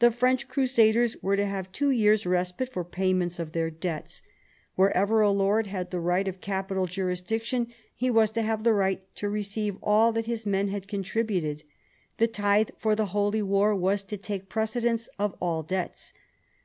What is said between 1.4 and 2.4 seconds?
have two years'